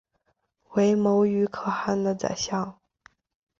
[0.71, 2.75] 为牟羽可汗的宰相。